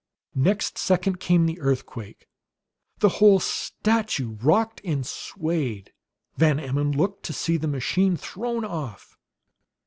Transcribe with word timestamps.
Next 0.41 0.79
second 0.79 1.19
came 1.19 1.45
the 1.45 1.59
earthquake. 1.61 2.27
The 3.01 3.09
whole 3.21 3.39
statue 3.39 4.31
rocked 4.41 4.81
and 4.83 5.05
swayed; 5.05 5.93
Van 6.37 6.59
Emmon 6.59 6.91
looked 6.91 7.21
to 7.25 7.33
see 7.33 7.55
the 7.55 7.67
machine 7.67 8.17
thrown 8.17 8.65
off. 8.65 9.15